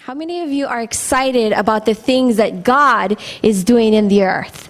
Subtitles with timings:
[0.00, 4.22] How many of you are excited about the things that God is doing in the
[4.22, 4.68] earth?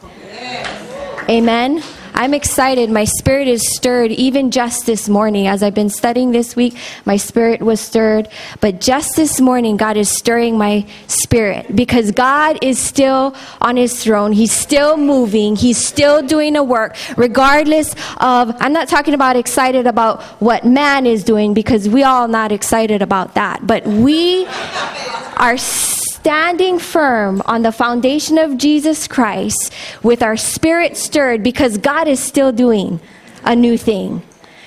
[1.28, 1.82] Amen.
[2.14, 2.90] I'm excited.
[2.90, 5.46] My spirit is stirred even just this morning.
[5.46, 8.28] As I've been studying this week, my spirit was stirred.
[8.60, 14.02] But just this morning, God is stirring my spirit because God is still on his
[14.02, 14.32] throne.
[14.32, 15.56] He's still moving.
[15.56, 21.06] He's still doing a work, regardless of, I'm not talking about excited about what man
[21.06, 23.66] is doing because we all not excited about that.
[23.66, 24.46] But we
[25.36, 25.56] are
[26.22, 29.72] standing firm on the foundation of Jesus Christ
[30.04, 33.00] with our spirit stirred because God is still doing
[33.42, 34.22] a new thing.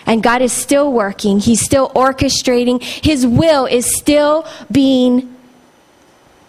[0.05, 1.39] And God is still working.
[1.39, 2.83] He's still orchestrating.
[2.83, 5.33] His will is still being,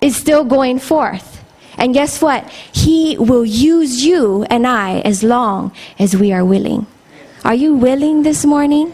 [0.00, 1.44] is still going forth.
[1.78, 2.50] And guess what?
[2.50, 5.70] He will use you and I as long
[6.00, 6.84] as we are willing.
[7.44, 8.92] Are you willing this morning?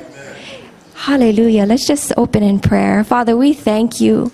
[1.02, 1.66] Hallelujah.
[1.66, 3.02] Let's just open in prayer.
[3.02, 4.30] Father, we thank you.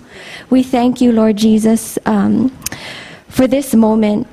[0.51, 2.49] We thank you, Lord Jesus, um,
[3.27, 4.27] for this moment.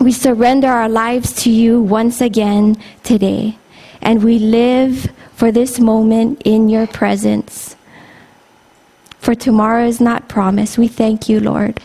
[0.00, 3.56] We surrender our lives to you once again today.
[4.02, 7.76] And we live for this moment in your presence.
[9.20, 10.76] For tomorrow is not promised.
[10.76, 11.80] We thank you, Lord,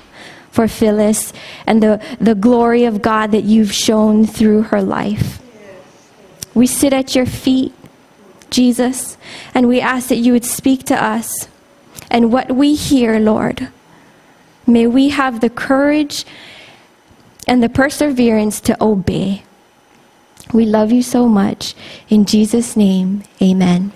[0.49, 1.31] for Phyllis
[1.67, 5.39] and the, the glory of God that you've shown through her life.
[6.55, 7.71] We sit at your feet
[8.49, 9.17] Jesus,
[9.53, 11.47] and we ask that you would speak to us.
[12.09, 13.69] And what we hear, Lord,
[14.67, 16.25] may we have the courage
[17.47, 19.43] and the perseverance to obey.
[20.53, 21.75] We love you so much.
[22.09, 23.91] In Jesus' name, amen.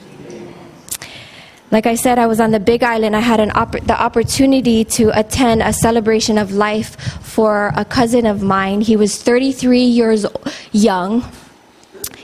[1.71, 3.15] Like I said, I was on the Big Island.
[3.15, 8.25] I had an opp- the opportunity to attend a celebration of life for a cousin
[8.25, 8.81] of mine.
[8.81, 10.25] He was 33 years
[10.71, 11.23] young.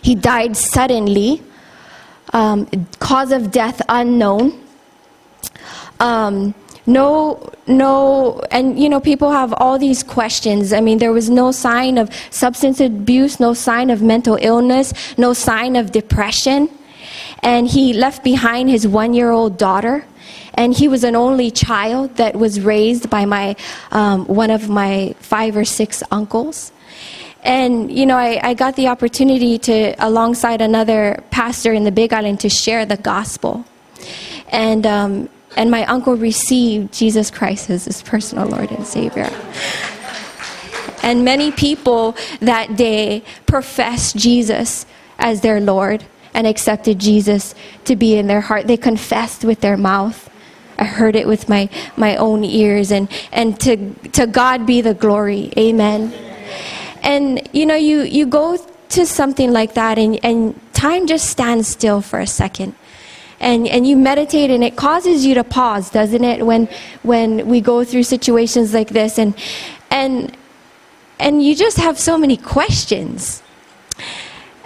[0.02, 1.44] He died suddenly
[2.36, 2.68] um,
[3.00, 4.62] cause of death unknown.
[6.02, 6.54] Um,
[6.86, 10.74] no, no, and you know, people have all these questions.
[10.74, 15.34] I mean, there was no sign of substance abuse, no sign of mental illness, no
[15.34, 16.70] sign of depression.
[17.42, 20.06] And he left behind his one year old daughter.
[20.58, 23.56] And he was an only child that was raised by my,
[23.92, 26.72] um, one of my five or six uncles.
[27.46, 32.12] And, you know, I, I got the opportunity to, alongside another pastor in the Big
[32.12, 33.64] Island, to share the gospel.
[34.50, 39.30] And, um, and my uncle received Jesus Christ as his personal Lord and Savior.
[41.04, 44.88] And many people that day professed Jesus
[45.20, 46.04] as their Lord
[46.34, 47.54] and accepted Jesus
[47.84, 48.66] to be in their heart.
[48.66, 50.32] They confessed with their mouth.
[50.80, 52.92] I heard it with my, my own ears.
[52.92, 55.54] And, and to, to God be the glory.
[55.56, 56.12] Amen.
[57.06, 58.58] And you know, you, you go
[58.90, 62.76] to something like that and, and time just stands still for a second.
[63.40, 66.46] And, and you meditate and it causes you to pause, doesn't it?
[66.46, 66.68] When,
[67.04, 69.36] when we go through situations like this and,
[69.92, 70.36] and,
[71.20, 73.44] and you just have so many questions.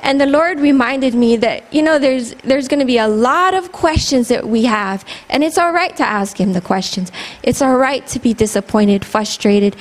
[0.01, 3.53] And the Lord reminded me that, you know, there's, there's going to be a lot
[3.53, 5.03] of questions that we have.
[5.29, 7.11] And it's all right to ask Him the questions.
[7.43, 9.75] It's all right to be disappointed, frustrated,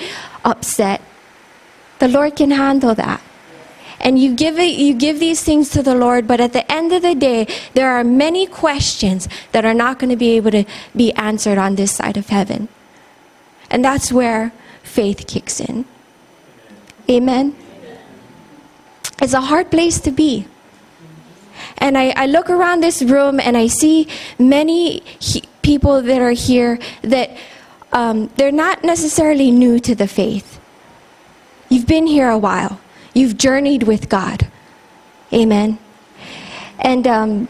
[0.45, 1.01] upset.
[1.99, 3.21] The Lord can handle that.
[4.01, 6.93] And you give it, you give these things to the Lord, but at the end
[6.93, 10.65] of the day, there are many questions that are not going to be able to
[10.95, 12.69] be answered on this side of heaven.
[13.71, 15.85] And that's where faith kicks in.
[17.11, 17.57] Amen.
[19.21, 20.47] It's a hard place to be.
[21.79, 24.07] And I, I look around this room and I see
[24.39, 27.31] many he, people that are here that
[27.93, 30.58] um, they're not necessarily new to the faith
[31.69, 32.81] You've been here a while.
[33.15, 34.49] You've journeyed with God.
[35.33, 35.79] Amen.
[36.79, 37.49] And um,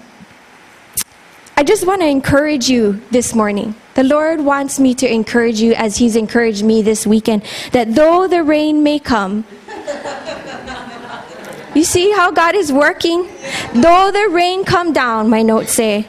[1.56, 3.74] I just want to encourage you this morning.
[3.94, 8.26] The Lord wants me to encourage you as He's encouraged me this weekend that though
[8.26, 9.44] the rain may come,
[11.74, 13.28] you see how God is working?
[13.74, 16.06] Though the rain come down, my notes say,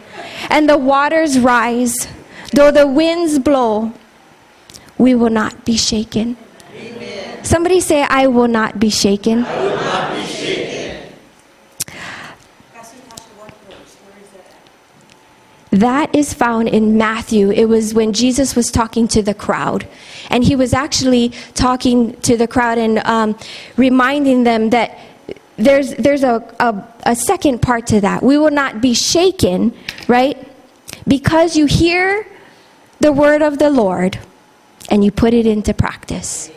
[0.50, 2.08] and the waters rise,
[2.54, 3.94] though the winds blow,
[4.98, 6.38] we will not be shaken.
[7.50, 9.42] Somebody say, I will not be shaken.
[9.42, 11.14] Not be shaken.
[15.72, 17.50] That is found in Matthew.
[17.50, 19.88] It was when Jesus was talking to the crowd.
[20.30, 23.36] And he was actually talking to the crowd and um,
[23.78, 25.00] reminding them that
[25.58, 28.22] there's, there's a, a, a second part to that.
[28.22, 29.74] We will not be shaken,
[30.08, 30.38] right?
[31.08, 32.28] Because you hear
[33.00, 34.20] the word of the Lord
[34.92, 36.52] and you put it into practice.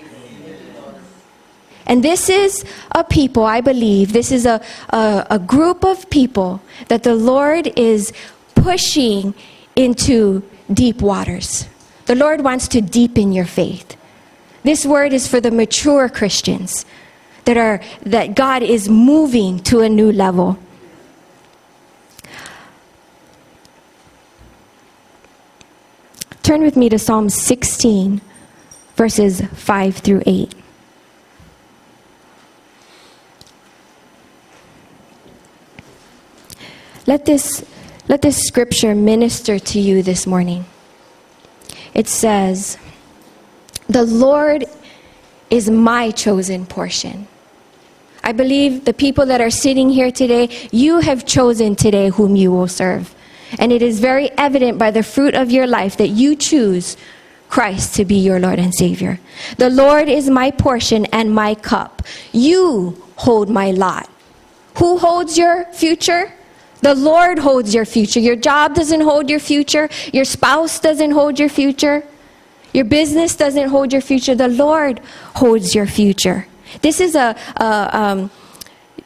[1.87, 6.62] And this is a people, I believe, this is a, a, a, group of people
[6.88, 8.12] that the Lord is
[8.55, 9.34] pushing
[9.75, 10.43] into
[10.73, 11.67] deep waters.
[12.06, 13.96] The Lord wants to deepen your faith.
[14.62, 16.87] This word is for the mature Christians
[17.44, 20.58] that are that God is moving to a new level.
[26.43, 28.20] Turn with me to Psalm 16
[28.96, 30.62] verses 5 through 8.
[37.12, 37.62] Let this
[38.09, 40.64] let this scripture minister to you this morning.
[41.93, 42.79] It says,
[43.87, 44.64] "The Lord
[45.50, 47.26] is my chosen portion."
[48.25, 52.50] I believe the people that are sitting here today, you have chosen today whom you
[52.50, 53.15] will serve.
[53.58, 56.97] And it is very evident by the fruit of your life that you choose
[57.50, 59.20] Christ to be your Lord and Savior.
[59.58, 62.00] The Lord is my portion and my cup.
[62.32, 64.08] You hold my lot.
[64.81, 66.32] Who holds your future?
[66.82, 68.20] The Lord holds your future.
[68.20, 69.88] Your job doesn't hold your future.
[70.12, 72.05] Your spouse doesn't hold your future.
[72.73, 74.34] Your business doesn't hold your future.
[74.34, 75.00] The Lord
[75.37, 76.46] holds your future.
[76.81, 78.31] This is a, a um,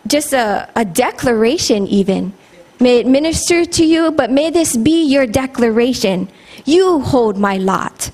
[0.07, 2.33] just a, a declaration, even.
[2.79, 6.29] May it minister to you, but may this be your declaration.
[6.65, 8.11] You hold my lot.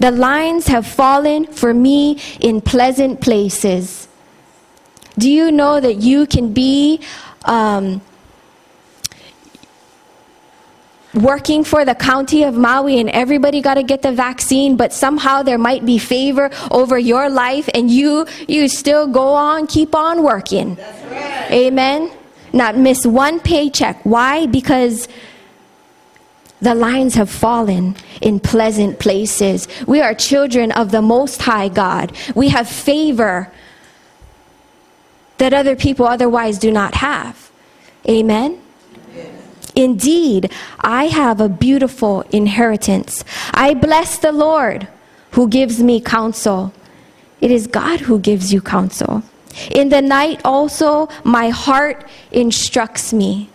[0.00, 4.08] The lines have fallen for me in pleasant places.
[5.18, 7.00] Do you know that you can be
[7.44, 8.00] um,
[11.16, 15.42] working for the county of Maui and everybody got to get the vaccine, but somehow
[15.42, 20.22] there might be favor over your life and you you still go on, keep on
[20.22, 20.76] working.
[20.76, 21.48] Right.
[21.50, 22.12] Amen.
[22.52, 24.00] Not miss one paycheck.
[24.04, 24.46] Why?
[24.46, 25.08] Because
[26.60, 29.68] the lines have fallen in pleasant places.
[29.86, 32.16] We are children of the Most High God.
[32.34, 33.52] We have favor
[35.38, 37.50] that other people otherwise do not have.
[38.08, 38.60] Amen.
[39.76, 40.50] Indeed,
[40.80, 43.24] I have a beautiful inheritance.
[43.52, 44.88] I bless the Lord
[45.32, 46.72] who gives me counsel.
[47.42, 49.22] It is God who gives you counsel.
[49.70, 53.50] In the night also, my heart instructs me.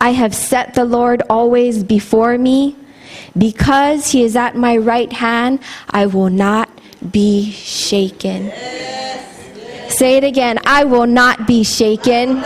[0.00, 2.76] I have set the Lord always before me.
[3.36, 5.60] Because he is at my right hand,
[5.90, 6.68] I will not
[7.12, 8.46] be shaken.
[8.46, 9.96] Yes.
[9.96, 12.42] Say it again I will not be shaken.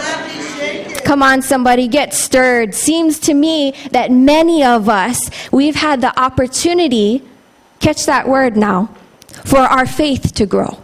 [1.13, 2.75] Come on, somebody, get stirred.
[2.75, 7.23] Seems to me that many of us, we've had the opportunity,
[7.81, 8.89] catch that word now,
[9.45, 10.79] for our faith to grow,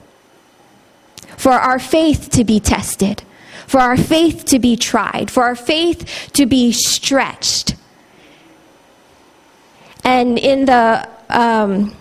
[1.39, 3.23] for our faith to be tested,
[3.67, 7.75] for our faith to be tried, for our faith to be stretched.
[10.05, 11.97] And in the, um,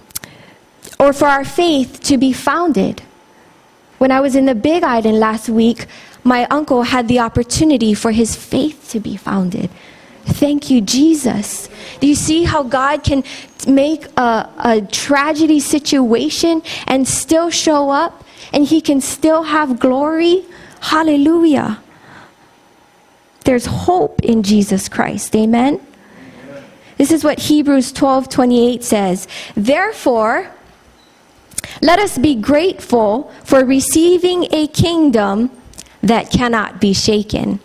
[1.00, 3.02] or for our faith to be founded.
[4.00, 5.88] When I was in the Big Island last week,
[6.28, 9.70] my uncle had the opportunity for his faith to be founded.
[10.26, 11.70] Thank you, Jesus.
[12.02, 13.24] Do you see how God can
[13.66, 20.44] make a, a tragedy situation and still show up and he can still have glory?
[20.82, 21.82] Hallelujah.
[23.46, 25.34] There's hope in Jesus Christ.
[25.34, 25.80] Amen.
[26.98, 29.28] This is what Hebrews 12 28 says.
[29.56, 30.52] Therefore,
[31.82, 35.52] let us be grateful for receiving a kingdom
[36.02, 37.60] that cannot be shaken.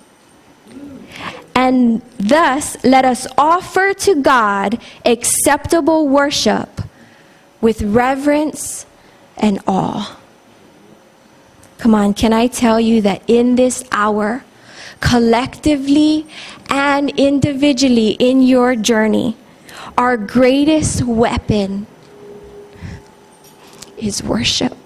[1.54, 6.80] And thus, let us offer to God acceptable worship
[7.60, 8.86] with reverence
[9.36, 10.18] and awe.
[11.78, 14.44] Come on, can I tell you that in this hour,
[15.00, 16.26] collectively
[16.70, 19.36] and individually in your journey,
[19.98, 21.86] our greatest weapon
[23.98, 24.76] is worship.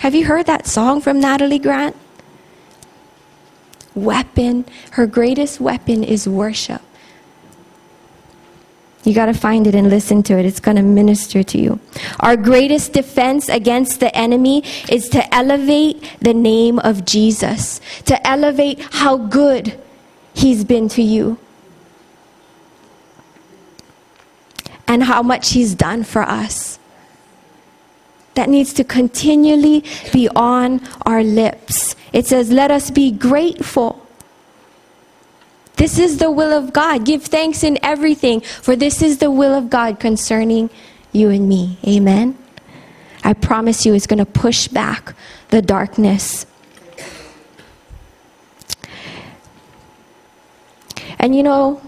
[0.00, 1.94] Have you heard that song from Natalie Grant?
[3.94, 6.80] Weapon, her greatest weapon is worship.
[9.04, 10.46] You got to find it and listen to it.
[10.46, 11.80] It's going to minister to you.
[12.20, 18.80] Our greatest defense against the enemy is to elevate the name of Jesus, to elevate
[18.92, 19.78] how good
[20.32, 21.38] he's been to you,
[24.88, 26.79] and how much he's done for us
[28.34, 31.96] that needs to continually be on our lips.
[32.12, 34.06] It says, Let us be grateful.
[35.76, 37.06] This is the will of God.
[37.06, 40.68] Give thanks in everything, for this is the will of God concerning
[41.12, 41.78] you and me.
[41.86, 42.36] Amen.
[43.24, 45.14] I promise you, it's going to push back
[45.48, 46.46] the darkness.
[51.18, 51.82] And you know,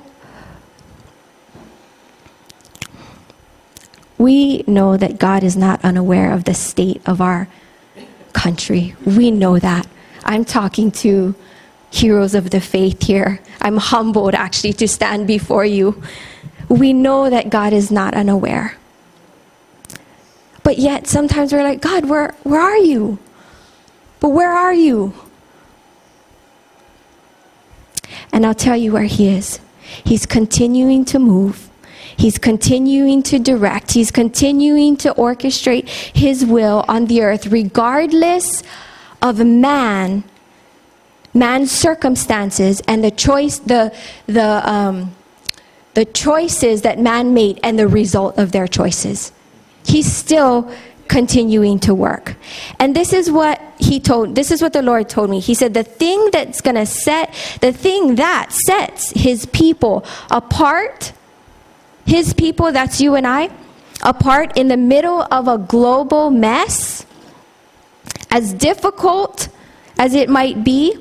[4.23, 7.49] We know that God is not unaware of the state of our
[8.33, 8.95] country.
[9.05, 9.87] We know that.
[10.25, 11.35] I'm talking to
[11.91, 13.41] heroes of the faith here.
[13.61, 16.03] I'm humbled actually to stand before you
[16.73, 18.77] we know that God is not unaware.
[20.63, 23.19] But yet, sometimes we're like, God, where, where are you?
[24.21, 25.13] But where are you?
[28.33, 29.61] And I'll tell you where He is.
[29.83, 31.69] He's continuing to move.
[32.23, 33.95] He's continuing to direct.
[33.95, 38.63] He's continuing to orchestrate His will on the earth, regardless
[39.21, 40.23] of man,
[41.35, 43.93] man's circumstances, and the choice, the
[44.27, 45.17] the um,
[45.95, 49.33] the choices that man made, and the result of their choices.
[49.85, 50.73] He's still
[51.09, 52.37] continuing to work.
[52.79, 55.41] And this is what he told this is what the Lord told me.
[55.41, 61.13] He said the thing that's going to set the thing that sets his people apart
[62.07, 63.51] his people that's you and I
[64.03, 67.07] apart in the middle of a global mess
[68.31, 69.49] as difficult
[69.99, 70.97] as it might be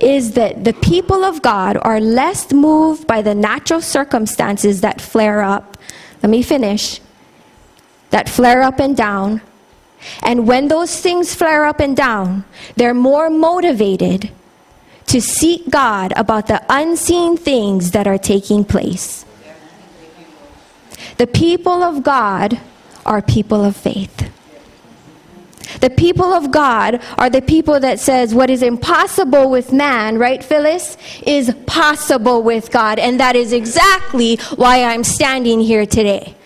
[0.00, 5.42] is that the people of God are less moved by the natural circumstances that flare
[5.42, 5.76] up.
[6.22, 7.00] Let me finish
[8.10, 9.42] that flare up and down.
[10.22, 12.44] And when those things flare up and down,
[12.76, 14.30] they're more motivated
[15.10, 19.24] to seek God about the unseen things that are taking place.
[21.16, 22.60] The people of God
[23.04, 24.30] are people of faith.
[25.80, 30.44] The people of God are the people that says what is impossible with man, right
[30.44, 36.36] Phyllis, is possible with God and that is exactly why I'm standing here today.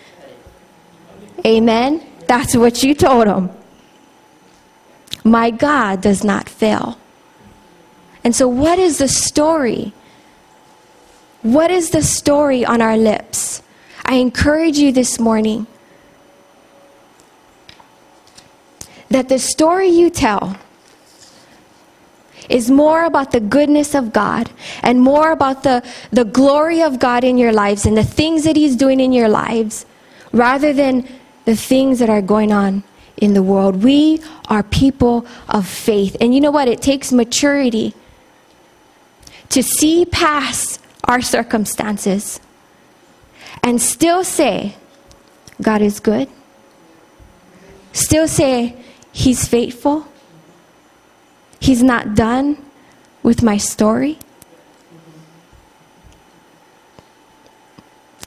[1.45, 2.01] Amen.
[2.27, 3.51] That's what you told him.
[5.23, 6.97] My God does not fail.
[8.25, 9.93] And so, what is the story?
[11.43, 13.61] What is the story on our lips?
[14.03, 15.67] I encourage you this morning
[19.09, 20.57] that the story you tell
[22.49, 24.49] is more about the goodness of God
[24.81, 28.55] and more about the, the glory of God in your lives and the things that
[28.55, 29.85] He's doing in your lives
[30.31, 31.07] rather than
[31.45, 32.83] the things that are going on
[33.17, 33.83] in the world.
[33.83, 36.17] We are people of faith.
[36.19, 36.67] And you know what?
[36.67, 37.93] It takes maturity
[39.49, 42.39] to see past our circumstances
[43.63, 44.75] and still say,
[45.61, 46.27] God is good.
[47.93, 48.75] Still say,
[49.11, 50.07] He's faithful.
[51.59, 52.57] He's not done
[53.23, 54.19] with my story.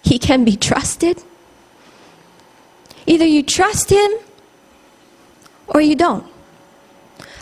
[0.03, 1.23] He can be trusted.
[3.07, 4.11] Either you trust Him
[5.69, 6.27] or you don't.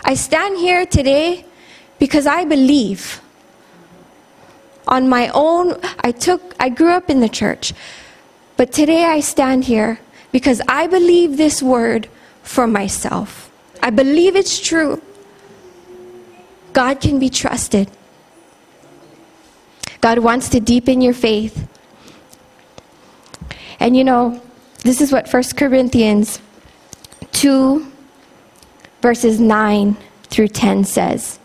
[0.04, 1.44] I stand here today
[1.98, 3.20] because I believe
[4.86, 7.72] on my own I took I grew up in the church
[8.56, 10.00] but today I stand here
[10.32, 12.08] because I believe this word
[12.42, 13.50] for myself.
[13.82, 15.02] I believe it's true.
[16.72, 17.90] God can be trusted.
[20.00, 21.68] God wants to deepen your faith.
[23.80, 24.40] And you know,
[24.82, 26.40] this is what 1 Corinthians
[27.32, 27.92] 2,
[29.02, 31.38] verses 9 through 10 says.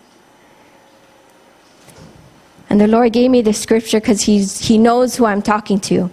[2.72, 6.10] And the Lord gave me this scripture because He knows who I'm talking to.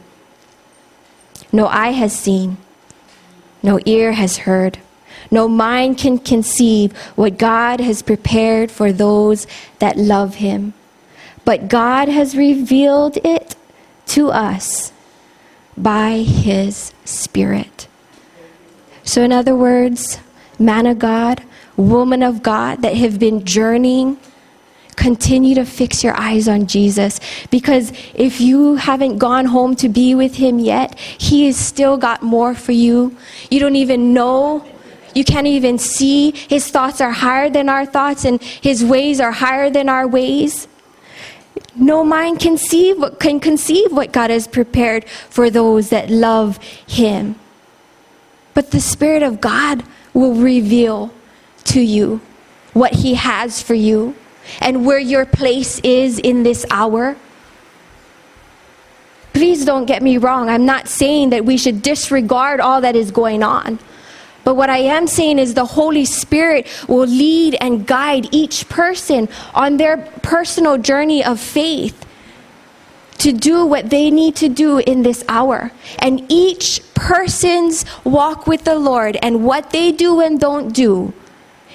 [1.53, 2.57] No eye has seen,
[3.63, 4.81] no ear has heard,
[5.31, 9.47] no mind can conceive what God has prepared for those
[9.79, 10.75] that love Him.
[11.45, 13.55] But God has revealed it
[14.07, 14.93] to us
[15.77, 17.87] by His Spirit.
[19.05, 20.19] So, in other words,
[20.59, 21.41] man of God,
[21.77, 24.19] woman of God that have been journeying
[24.99, 30.15] continue to fix your eyes on Jesus because if you haven't gone home to be
[30.15, 33.17] with him yet, he has still got more for you.
[33.51, 34.65] You don't even know.
[35.15, 36.33] You can't even see.
[36.33, 40.69] His thoughts are higher than our thoughts and his ways are higher than our ways.
[41.77, 47.37] No mind can conceive, can conceive what God has prepared for those that love him.
[48.53, 51.13] But the Spirit of God will reveal
[51.65, 52.21] to you
[52.73, 54.17] what he has for you
[54.61, 57.17] and where your place is in this hour.
[59.33, 60.49] Please don't get me wrong.
[60.49, 63.79] I'm not saying that we should disregard all that is going on.
[64.45, 69.29] But what I am saying is the Holy Spirit will lead and guide each person
[69.55, 72.07] on their personal journey of faith
[73.19, 75.71] to do what they need to do in this hour.
[75.99, 81.13] And each person's walk with the Lord and what they do and don't do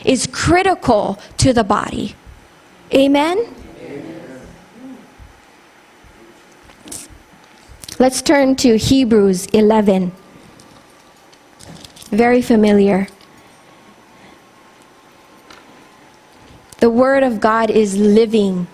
[0.04, 2.16] is critical to the body.
[2.94, 3.56] Amen?
[7.98, 10.12] Let's turn to Hebrews 11.
[12.10, 13.08] Very familiar.
[16.80, 18.68] The Word of God is living.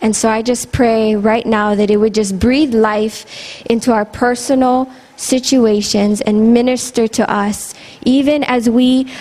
[0.00, 4.04] And so I just pray right now that it would just breathe life into our
[4.04, 7.74] personal situations and minister to us,
[8.04, 9.12] even as we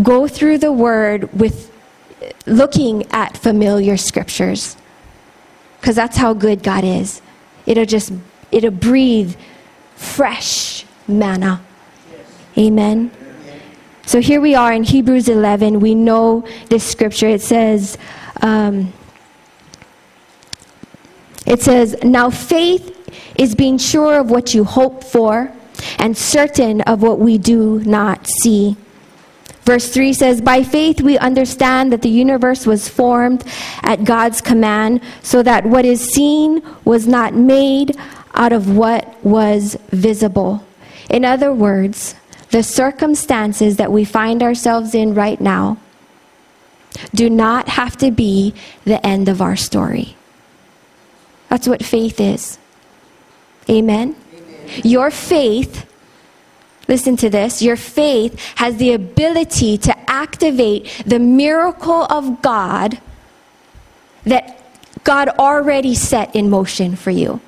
[0.00, 1.69] go through the Word with
[2.46, 4.76] looking at familiar scriptures.
[5.80, 7.22] Because that's how good God is.
[7.66, 8.12] It'll just,
[8.50, 9.34] it'll breathe
[9.96, 11.62] fresh manna.
[12.58, 13.10] Amen.
[14.04, 15.80] So here we are in Hebrews 11.
[15.80, 17.28] We know this scripture.
[17.28, 17.96] It says,
[18.42, 18.92] um,
[21.46, 22.96] it says, Now faith
[23.38, 25.52] is being sure of what you hope for
[25.98, 28.76] and certain of what we do not see.
[29.62, 33.44] Verse 3 says, By faith we understand that the universe was formed
[33.82, 37.96] at God's command, so that what is seen was not made
[38.34, 40.64] out of what was visible.
[41.08, 42.14] In other words,
[42.50, 45.78] the circumstances that we find ourselves in right now
[47.14, 50.16] do not have to be the end of our story.
[51.48, 52.58] That's what faith is.
[53.68, 54.16] Amen?
[54.32, 54.80] Amen.
[54.84, 55.86] Your faith,
[56.90, 63.00] listen to this, your faith has the ability to activate the miracle of God
[64.24, 64.60] that
[65.04, 67.40] God already set in motion for you.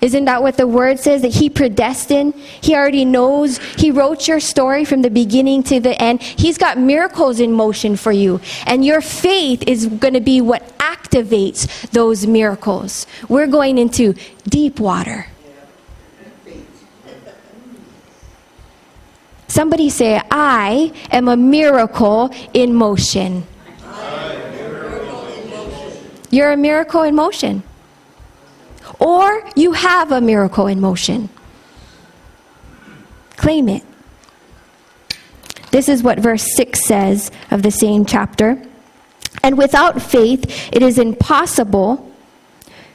[0.00, 1.22] Isn't that what the word says?
[1.22, 2.34] That he predestined?
[2.34, 3.58] He already knows.
[3.76, 6.20] He wrote your story from the beginning to the end.
[6.20, 8.40] He's got miracles in motion for you.
[8.66, 13.06] And your faith is going to be what activates those miracles.
[13.28, 14.14] We're going into
[14.48, 15.26] deep water.
[19.52, 23.46] Somebody say, I am a miracle in motion.
[26.30, 27.62] You're a miracle in motion
[28.98, 31.28] or you have a miracle in motion.
[33.36, 33.82] Claim it.
[35.70, 38.58] This is what verse 6 says of the same chapter.
[39.42, 42.10] And without faith, it is impossible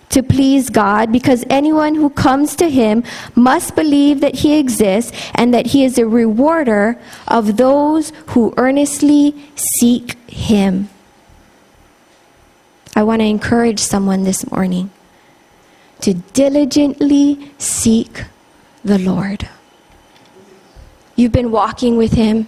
[0.09, 3.03] to please God because anyone who comes to him
[3.35, 9.35] must believe that he exists and that he is a rewarder of those who earnestly
[9.55, 10.89] seek him.
[12.95, 14.89] I want to encourage someone this morning
[16.01, 18.23] to diligently seek
[18.83, 19.47] the Lord.
[21.15, 22.47] You've been walking with Him.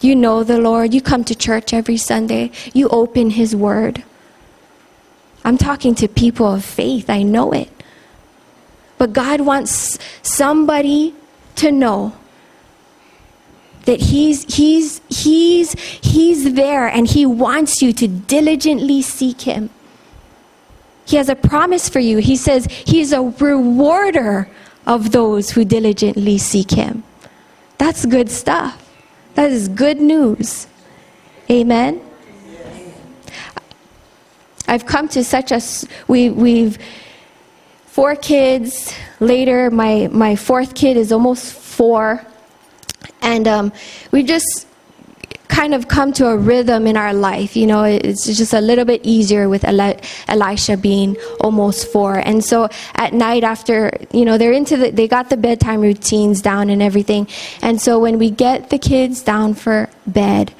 [0.00, 0.94] You know the Lord.
[0.94, 2.52] You come to church every Sunday.
[2.72, 4.04] You open His Word.
[5.44, 7.08] I'm talking to people of faith.
[7.08, 7.70] I know it.
[8.98, 11.14] But God wants somebody
[11.56, 12.12] to know
[13.86, 15.72] that he's he's he's
[16.02, 19.70] he's there and he wants you to diligently seek him
[21.10, 22.18] he has a promise for you.
[22.18, 24.48] He says He's a rewarder
[24.86, 27.02] of those who diligently seek Him.
[27.78, 28.88] That's good stuff.
[29.34, 30.68] That is good news.
[31.50, 32.00] Amen.
[34.70, 35.60] I've come to such a
[36.06, 36.78] we we've
[37.86, 39.68] four kids later.
[39.68, 42.24] My my fourth kid is almost four,
[43.20, 43.72] and um,
[44.12, 44.68] we just
[45.48, 47.56] kind of come to a rhythm in our life.
[47.56, 52.18] You know, it's just a little bit easier with Elisha being almost four.
[52.18, 56.40] And so at night after, you know, they're into the, they got the bedtime routines
[56.40, 57.26] down and everything.
[57.60, 60.54] And so when we get the kids down for bed,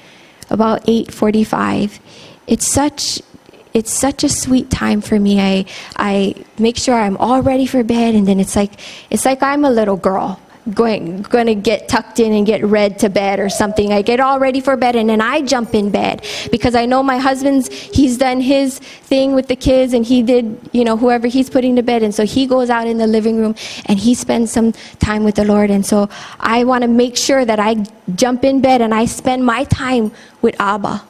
[0.51, 2.01] about 8:45,
[2.49, 3.23] it's such
[3.73, 5.41] it's such a sweet time for me.
[5.41, 8.73] I I make sure I'm all ready for bed and then it's like
[9.11, 10.41] it's like I'm a little girl
[10.75, 13.93] going going to get tucked in and get read to bed or something.
[13.93, 17.03] I get all ready for bed and then I jump in bed because I know
[17.03, 21.27] my husband's he's done his thing with the kids and he did, you know, whoever
[21.27, 23.55] he's putting to bed and so he goes out in the living room
[23.87, 27.45] and he spends some time with the Lord and so I want to make sure
[27.45, 31.03] that I jump in bed and I spend my time with Abba,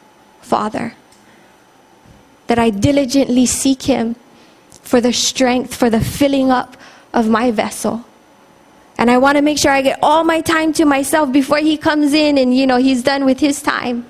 [0.43, 0.95] Father.
[2.51, 4.17] That I diligently seek him
[4.83, 6.77] for the strength, for the filling up
[7.15, 8.05] of my vessel
[9.01, 11.79] and I want to make sure I get all my time to myself before he
[11.79, 14.05] comes in and, you know, he's done with his time.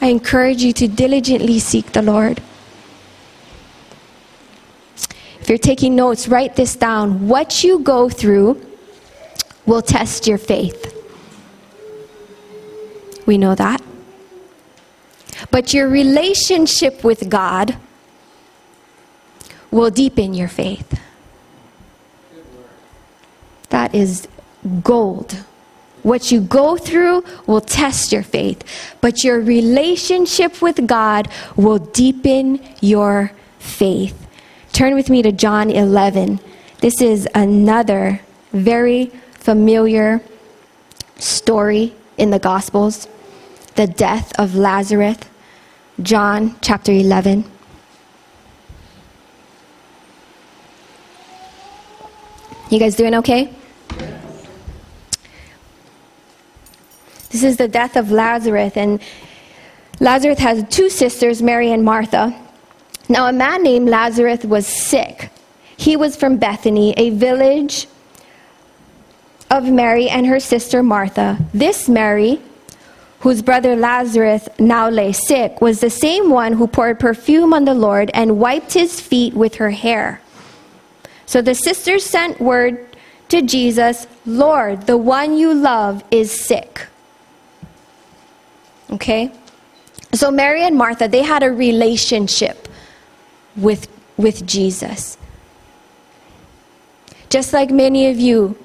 [0.00, 2.40] I encourage you to diligently seek the Lord.
[5.40, 7.26] If you're taking notes, write this down.
[7.26, 8.64] What you go through
[9.66, 10.92] will test your faith.
[13.26, 13.82] We know that.
[15.50, 17.76] But your relationship with God
[19.70, 21.00] will deepen your faith.
[23.70, 24.28] That is
[24.82, 25.44] gold.
[26.02, 28.62] What you go through will test your faith,
[29.00, 34.28] but your relationship with God will deepen your faith.
[34.72, 36.40] Turn with me to John 11.
[36.80, 38.20] This is another
[38.52, 40.20] very familiar
[41.16, 43.08] story in the Gospels.
[43.74, 45.18] The death of Lazarus.
[46.02, 47.44] John chapter 11.
[52.70, 53.52] You guys doing okay?
[57.30, 59.00] This is the death of Lazarus, and
[60.00, 62.32] Lazarus has two sisters, Mary and Martha.
[63.08, 65.30] Now, a man named Lazarus was sick.
[65.76, 67.86] He was from Bethany, a village
[69.50, 71.38] of Mary and her sister Martha.
[71.52, 72.40] This Mary,
[73.24, 77.72] whose brother Lazarus now lay sick, was the same one who poured perfume on the
[77.72, 80.20] Lord and wiped his feet with her hair.
[81.24, 82.86] So the sisters sent word
[83.30, 86.86] to Jesus Lord, the one you love is sick.
[88.90, 89.32] Okay?
[90.12, 92.68] So Mary and Martha, they had a relationship
[93.56, 95.16] with, with Jesus.
[97.30, 98.58] Just like many of you,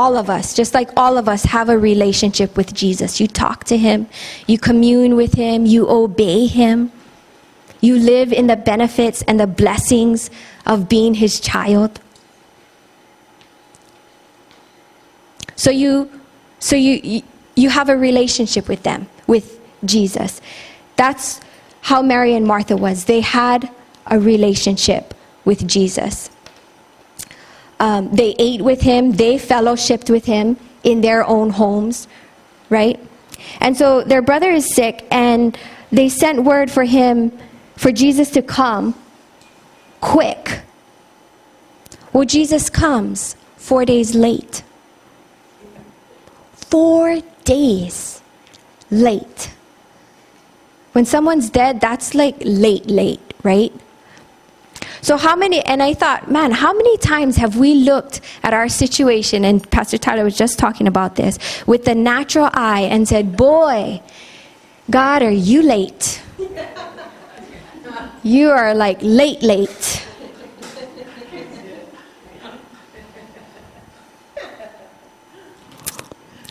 [0.00, 3.20] all of us, just like all of us, have a relationship with Jesus.
[3.20, 4.06] You talk to him,
[4.46, 6.90] you commune with him, you obey him,
[7.82, 10.30] you live in the benefits and the blessings
[10.64, 12.00] of being his child.
[15.54, 16.10] So you
[16.60, 17.22] so you,
[17.54, 20.40] you have a relationship with them, with Jesus.
[20.96, 21.40] That's
[21.82, 23.04] how Mary and Martha was.
[23.04, 23.70] They had
[24.06, 25.12] a relationship
[25.44, 26.30] with Jesus.
[27.80, 32.06] Um, they ate with him, they fellowshipped with him in their own homes,
[32.68, 33.00] right?
[33.60, 35.58] And so their brother is sick, and
[35.90, 37.32] they sent word for him,
[37.76, 38.94] for Jesus to come
[40.00, 40.60] quick.
[42.12, 44.62] Well, Jesus comes four days late.
[46.52, 48.20] Four days
[48.90, 49.50] late.
[50.92, 53.72] When someone's dead, that's like late, late, right?
[55.02, 58.68] So, how many, and I thought, man, how many times have we looked at our
[58.68, 63.36] situation, and Pastor Tyler was just talking about this, with the natural eye and said,
[63.36, 64.02] boy,
[64.90, 66.20] God, are you late?
[68.22, 70.06] You are like late, late.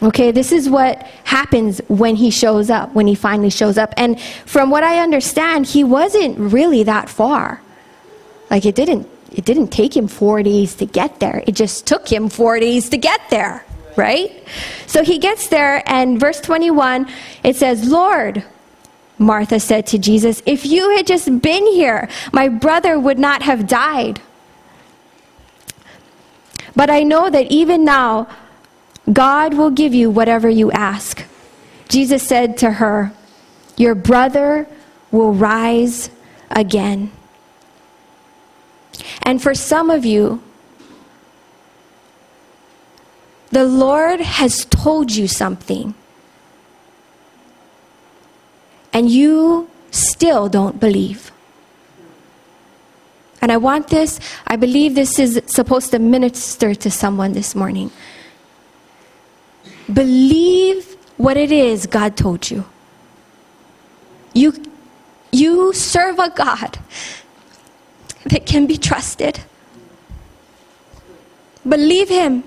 [0.02, 3.94] Okay, this is what happens when he shows up, when he finally shows up.
[3.98, 7.62] And from what I understand, he wasn't really that far.
[8.50, 11.44] Like it didn't it didn't take him 4 days to get there.
[11.46, 13.64] It just took him 4 days to get there,
[13.96, 14.32] right?
[14.88, 17.08] So he gets there and verse 21
[17.44, 18.44] it says, "Lord,
[19.20, 23.68] Martha said to Jesus, if you had just been here, my brother would not have
[23.68, 24.22] died.
[26.76, 28.28] But I know that even now
[29.12, 31.26] God will give you whatever you ask.
[31.90, 33.12] Jesus said to her,
[33.76, 34.68] Your brother
[35.12, 36.10] will rise
[36.50, 37.12] again.
[39.24, 40.42] And for some of you,
[43.52, 45.96] the Lord has told you something,
[48.94, 51.32] and you still don't believe.
[53.42, 57.90] And I want this, I believe this is supposed to minister to someone this morning.
[59.92, 62.66] Believe what it is God told you.
[64.34, 64.54] You,
[65.32, 66.78] you serve a God
[68.30, 69.42] that can be trusted.
[71.68, 72.44] Believe Him.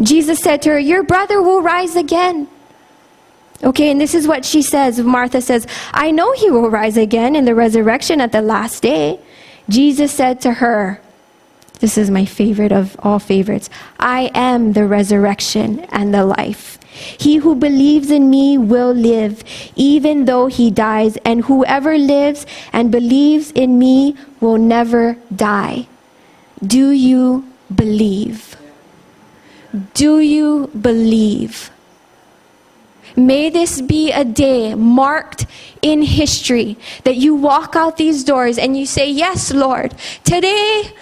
[0.00, 2.48] Jesus said to her, Your brother will rise again.
[3.64, 5.00] Okay, and this is what she says.
[5.00, 9.18] Martha says, I know he will rise again in the resurrection at the last day.
[9.68, 11.00] Jesus said to her,
[11.80, 16.78] This is my favorite of all favorites I am the resurrection and the life.
[16.96, 22.90] He who believes in me will live, even though he dies, and whoever lives and
[22.90, 25.88] believes in me will never die.
[26.64, 28.56] Do you believe?
[29.94, 31.70] Do you believe?
[33.16, 35.46] May this be a day marked
[35.80, 40.92] in history that you walk out these doors and you say, Yes, Lord, today,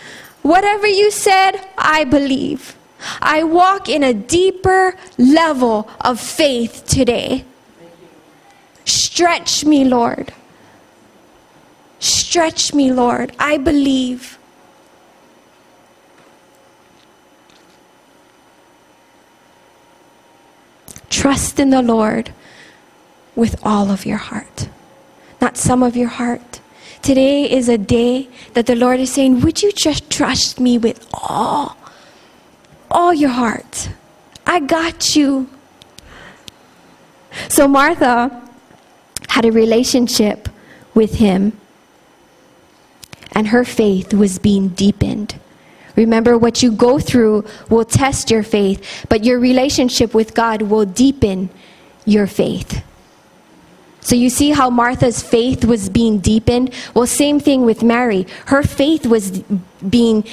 [0.42, 2.76] whatever you said, I believe.
[3.20, 7.44] I walk in a deeper level of faith today.
[8.84, 10.32] Stretch me, Lord.
[11.98, 13.34] Stretch me, Lord.
[13.38, 14.38] I believe.
[21.08, 22.32] Trust in the Lord
[23.34, 24.68] with all of your heart,
[25.40, 26.60] not some of your heart.
[27.02, 31.06] Today is a day that the Lord is saying, Would you just trust me with
[31.12, 31.76] all,
[32.94, 33.90] all your heart?
[34.46, 35.50] I got you.
[37.48, 38.40] So Martha
[39.28, 40.48] had a relationship
[40.94, 41.58] with him,
[43.32, 45.38] and her faith was being deepened.
[45.96, 50.84] Remember, what you go through will test your faith, but your relationship with God will
[50.84, 51.50] deepen
[52.04, 52.82] your faith.
[54.04, 56.74] So you see how Martha's faith was being deepened?
[56.92, 58.26] Well, same thing with Mary.
[58.46, 59.42] Her faith was
[59.88, 60.24] being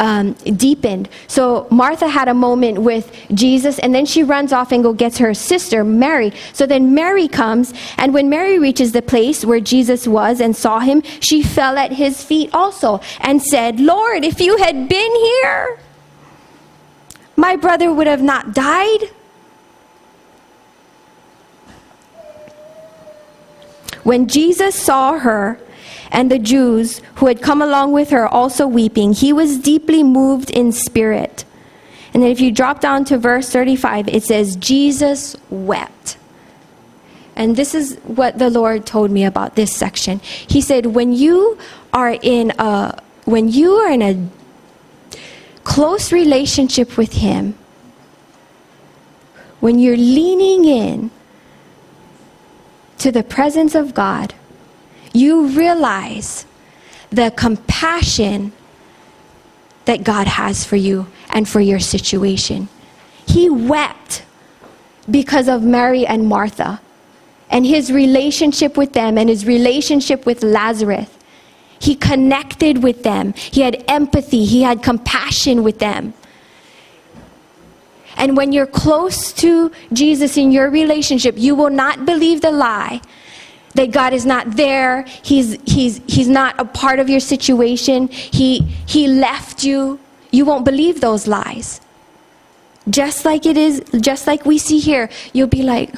[0.00, 1.08] um, deepened.
[1.28, 5.18] So Martha had a moment with Jesus, and then she runs off and go gets
[5.18, 6.32] her sister Mary.
[6.52, 10.80] So then Mary comes, and when Mary reaches the place where Jesus was and saw
[10.80, 15.78] him, she fell at his feet also and said, "Lord, if you had been here,
[17.36, 19.10] my brother would have not died."
[24.02, 25.58] When Jesus saw her
[26.10, 30.50] and the Jews who had come along with her also weeping, he was deeply moved
[30.50, 31.44] in spirit.
[32.12, 36.18] And then if you drop down to verse 35, it says, Jesus wept.
[37.34, 40.18] And this is what the Lord told me about this section.
[40.20, 41.58] He said, when you
[41.92, 44.28] are in a when you are in a
[45.64, 47.56] close relationship with him,
[49.60, 51.10] when you're leaning in
[53.02, 54.32] to the presence of God,
[55.12, 56.46] you realize
[57.10, 58.52] the compassion
[59.86, 62.68] that God has for you and for your situation.
[63.26, 64.22] He wept
[65.10, 66.80] because of Mary and Martha
[67.50, 71.10] and his relationship with them and his relationship with Lazarus.
[71.80, 73.32] He connected with them.
[73.32, 74.44] He had empathy.
[74.44, 76.14] He had compassion with them.
[78.22, 83.00] And when you're close to Jesus in your relationship, you will not believe the lie
[83.74, 85.02] that God is not there.
[85.02, 88.06] He's, he's, he's not a part of your situation.
[88.06, 89.98] He, he left you.
[90.30, 91.80] You won't believe those lies.
[92.88, 95.92] Just like it is, just like we see here, you'll be like,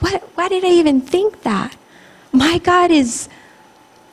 [0.00, 1.76] what, why did I even think that?
[2.32, 3.28] My God is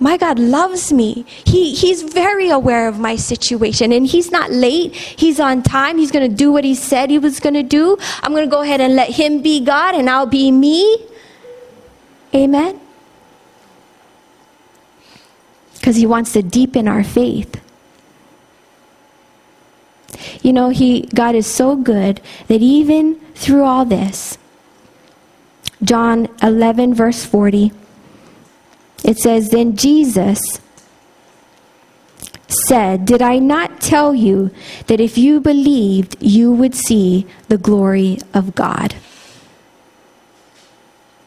[0.02, 1.26] my God loves me.
[1.46, 4.96] He, he's very aware of my situation and he's not late.
[4.96, 6.00] He's on time.
[6.00, 8.00] He's going to do what he said he was going to do.
[8.24, 11.06] I'm going to go ahead and let him be God and I'll be me.
[12.34, 12.82] Amen.
[15.76, 17.62] Because he wants to deepen our faith.
[20.42, 24.40] You know, he God is so good that even through all this,
[25.84, 27.72] John 11 verse 40
[29.04, 30.60] it says, Then Jesus
[32.48, 34.52] said, Did I not tell you
[34.88, 38.96] that if you believed, you would see the glory of God?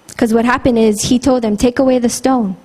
[0.08, 2.56] Because what happened is he told them, Take away the stone.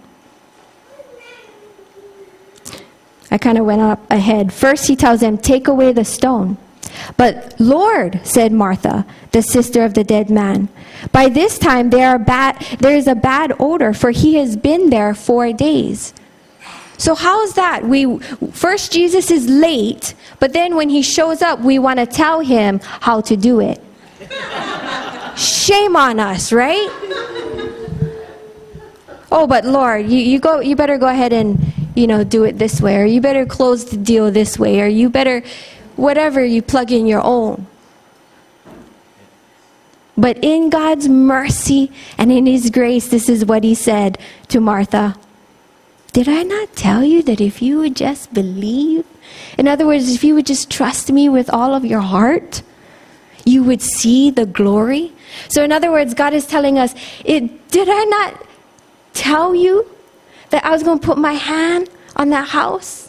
[3.32, 4.54] I kind of went up ahead.
[4.54, 6.58] First, he tells them, Take away the stone.
[7.18, 10.70] But Lord, said Martha, the sister of the dead man,
[11.12, 15.14] by this time there, bad, there is a bad odor, for he has been there
[15.14, 16.14] four days.
[16.98, 17.86] So how's that?
[17.86, 18.20] We
[18.52, 22.82] first Jesus is late, but then when he shows up, we want to tell him
[22.84, 23.82] how to do it.
[25.38, 26.90] Shame on us, right?
[29.32, 32.58] Oh, but Lord, you, you go you better go ahead and you know do it
[32.58, 35.44] this way, or you better close the deal this way, or you better
[36.00, 37.68] whatever you plug in your own.
[40.18, 44.18] But in God's mercy and in His grace, this is what He said
[44.50, 45.16] to Martha
[46.12, 49.06] Did I not tell you that if you would just believe,
[49.58, 52.64] in other words, if you would just trust me with all of your heart,
[53.46, 55.14] you would see the glory?
[55.48, 58.46] So, in other words, God is telling us, it, Did I not
[59.14, 59.86] tell you
[60.50, 63.09] that I was going to put my hand on that house?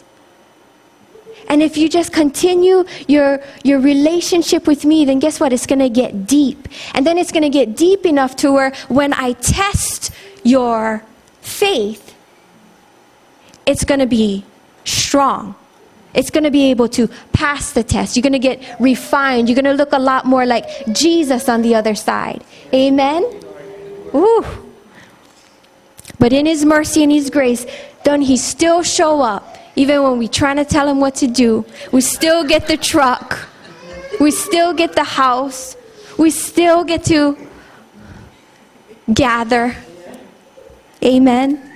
[1.51, 5.51] And if you just continue your, your relationship with me, then guess what?
[5.51, 6.69] It's going to get deep.
[6.93, 10.11] And then it's going to get deep enough to where when I test
[10.45, 11.03] your
[11.41, 12.15] faith,
[13.65, 14.45] it's going to be
[14.85, 15.55] strong.
[16.13, 18.15] It's going to be able to pass the test.
[18.15, 19.49] You're going to get refined.
[19.49, 22.45] You're going to look a lot more like Jesus on the other side.
[22.73, 23.23] Amen?
[24.15, 24.45] Ooh.
[26.17, 27.65] But in His mercy and His grace,
[28.05, 31.65] don't He still show up even when we're trying to tell him what to do,
[31.91, 33.47] we still get the truck.
[34.19, 35.77] We still get the house.
[36.17, 37.37] We still get to
[39.13, 39.75] gather.
[41.03, 41.70] Amen.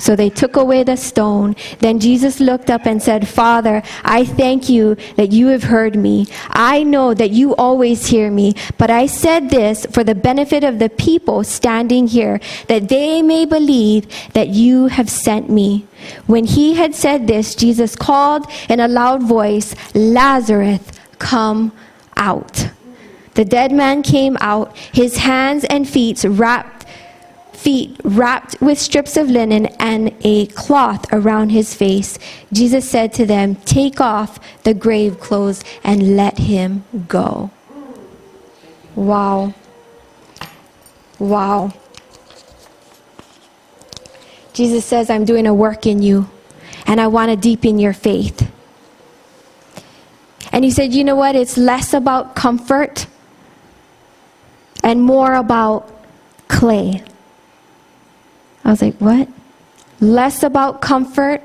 [0.00, 1.54] So they took away the stone.
[1.78, 6.26] Then Jesus looked up and said, Father, I thank you that you have heard me.
[6.48, 10.78] I know that you always hear me, but I said this for the benefit of
[10.78, 15.86] the people standing here, that they may believe that you have sent me.
[16.26, 20.80] When he had said this, Jesus called in a loud voice, Lazarus,
[21.18, 21.72] come
[22.16, 22.70] out.
[23.34, 26.79] The dead man came out, his hands and feet wrapped
[27.60, 32.18] feet wrapped with strips of linen and a cloth around his face,
[32.52, 37.50] Jesus said to them, Take off the grave clothes and let him go.
[38.94, 39.54] Wow.
[41.18, 41.72] Wow.
[44.52, 46.28] Jesus says, I'm doing a work in you,
[46.86, 48.50] and I want to deepen your faith.
[50.52, 51.36] And he said, You know what?
[51.36, 53.06] It's less about comfort
[54.82, 55.88] and more about
[56.48, 57.04] clay.
[58.70, 59.28] I was like, What?
[60.00, 61.42] Less about comfort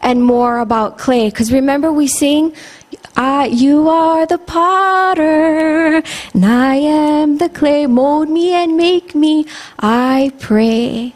[0.00, 1.28] and more about clay.
[1.28, 2.54] Because remember, we sing,
[3.16, 7.86] I, You are the potter, and I am the clay.
[7.86, 9.46] Mold me and make me,
[9.78, 11.14] I pray.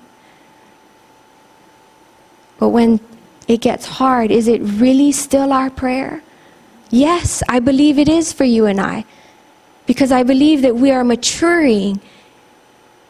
[2.59, 3.01] But when
[3.47, 6.23] it gets hard, is it really still our prayer?
[6.91, 9.07] Yes, I believe it is for you and I.
[9.87, 12.03] Because I believe that we are maturing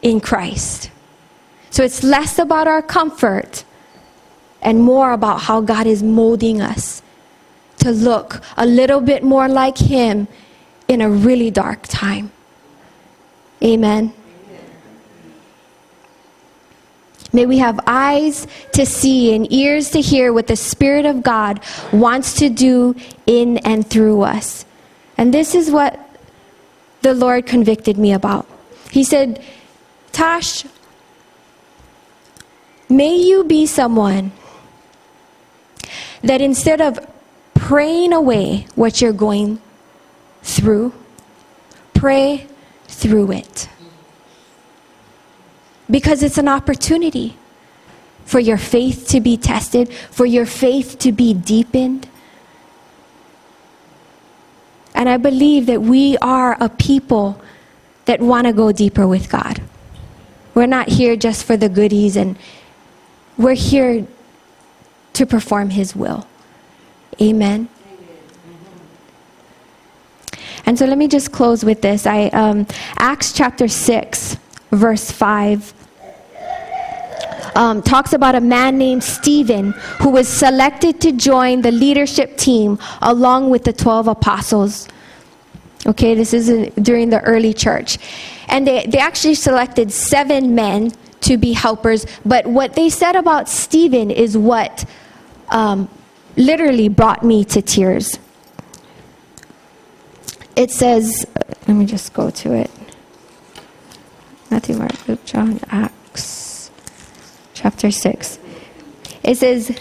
[0.01, 0.89] in Christ.
[1.71, 3.63] So it's less about our comfort
[4.61, 7.01] and more about how God is molding us
[7.79, 10.27] to look a little bit more like Him
[10.87, 12.31] in a really dark time.
[13.63, 14.13] Amen.
[17.31, 21.61] May we have eyes to see and ears to hear what the Spirit of God
[21.93, 22.95] wants to do
[23.27, 24.65] in and through us.
[25.17, 25.99] And this is what
[27.01, 28.47] the Lord convicted me about.
[28.89, 29.43] He said,
[30.11, 30.65] Tash,
[32.89, 34.31] may you be someone
[36.23, 36.99] that instead of
[37.53, 39.61] praying away what you're going
[40.41, 40.93] through,
[41.93, 42.47] pray
[42.87, 43.69] through it
[45.89, 47.35] because it's an opportunity
[48.25, 52.07] for your faith to be tested, for your faith to be deepened.
[54.93, 57.41] And I believe that we are a people
[58.05, 59.61] that want to go deeper with God.
[60.53, 62.37] We're not here just for the goodies, and
[63.39, 64.05] we're here
[65.13, 66.27] to perform His will.
[67.19, 67.67] Amen.
[70.67, 72.05] And so let me just close with this.
[72.05, 72.67] I um,
[72.99, 74.37] Acts chapter six,
[74.71, 75.73] verse five
[77.55, 79.71] um, talks about a man named Stephen
[80.01, 84.87] who was selected to join the leadership team along with the 12 apostles.
[85.85, 87.97] Okay, this is in, during the early church.
[88.47, 93.49] And they, they actually selected seven men to be helpers, but what they said about
[93.49, 94.85] Stephen is what
[95.49, 95.89] um,
[96.37, 98.19] literally brought me to tears.
[100.55, 101.25] It says,
[101.67, 102.71] let me just go to it
[104.49, 106.71] Matthew, Mark, Luke, John, Acts
[107.53, 108.39] chapter 6.
[109.21, 109.77] It says,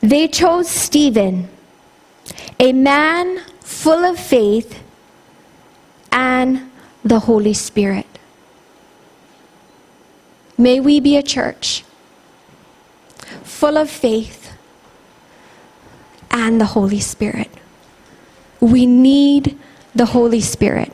[0.00, 1.48] They chose Stephen,
[2.60, 4.82] a man full of faith
[6.10, 6.70] and
[7.02, 8.06] the Holy Spirit.
[10.58, 11.84] May we be a church
[13.42, 14.52] full of faith
[16.30, 17.50] and the Holy Spirit.
[18.60, 19.58] We need
[19.94, 20.92] the Holy Spirit.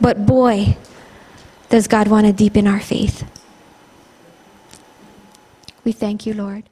[0.00, 0.76] But boy,
[1.68, 3.24] does God want to deepen our faith.
[5.84, 6.64] We thank you, Lord.